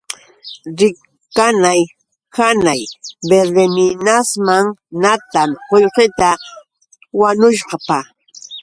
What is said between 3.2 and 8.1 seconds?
Verdeminasman natam qullqita wanushpa.